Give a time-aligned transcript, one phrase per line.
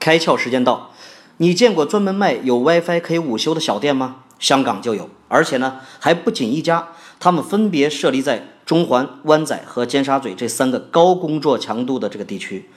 [0.00, 0.92] 开窍时间到，
[1.36, 4.16] 你见过专门卖有 WiFi 可以午休的小店吗？
[4.38, 6.88] 香港就有，而且呢还不仅一家，
[7.20, 12.70] 他们分别设立在中环、湾仔和尖沙咀这三个高工作强度的这个地区。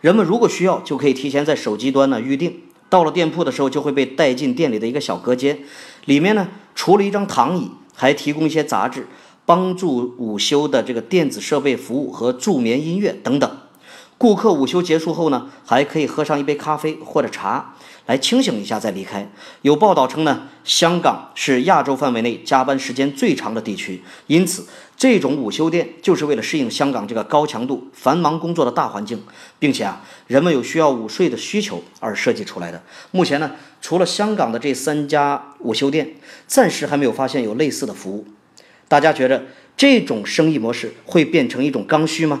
[0.00, 5.60] 人们如果需要，就可以提前在手机端呢预定，到了店铺的时候就会被带进店里的一个小隔间，
[6.06, 9.06] 里面呢除了一张躺椅，还提供一些杂志，
[9.46, 13.58] 帮助午休的这个电子设备服务和助眠音乐等等。
[14.24, 17.74] 顾客午休结束后呢，还可以喝上一杯咖啡或者茶，
[18.06, 19.30] 来清醒一下再离开。
[19.60, 24.66] 有报道称呢，香港是亚洲范围内加班时间最长的地区，因此
[24.96, 29.22] 这种午休店就是为了适应香港这个高强度、繁忙工作的大环境，
[29.58, 32.82] 并且啊，人们有需要午睡的需求而设计出来的。
[33.10, 33.50] 目前呢，
[33.82, 36.14] 除了香港的这三家午休店，
[36.46, 38.26] 暂时还没有发现有类似的服务。
[38.88, 39.44] 大家觉得
[39.76, 42.40] 这种生意模式会变成一种刚需吗？